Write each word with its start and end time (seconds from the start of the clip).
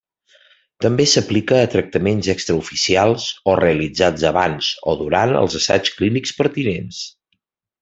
També 0.85 1.03
s'aplica 1.11 1.59
a 1.65 1.67
tractaments 1.73 2.29
extraoficials 2.35 3.27
o 3.53 3.55
realitzats 3.61 4.25
abans 4.31 4.71
o 4.93 4.97
durant 5.05 5.37
els 5.43 5.61
assaigs 5.63 5.95
clínics 6.01 6.35
pertinents. 6.43 7.05